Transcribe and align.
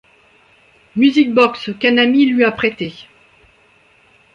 Music 0.95 1.31
Box, 1.31 1.69
qu'un 1.79 1.99
ami 1.99 2.25
lui 2.25 2.43
a 2.43 2.51
prêté. 2.51 2.91